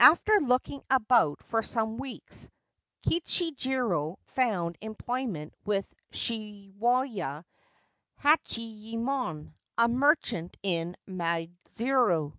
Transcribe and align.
After 0.00 0.40
looking 0.40 0.82
about 0.90 1.40
for 1.44 1.62
some 1.62 1.98
weeks, 1.98 2.50
Kichijiro 3.06 4.18
found 4.26 4.76
employment 4.80 5.54
with 5.64 5.86
Shiwoya 6.10 7.44
Hachiyemon, 8.20 9.52
a 9.78 9.86
merchant 9.86 10.56
in 10.64 10.96
Maidzuru. 11.06 12.32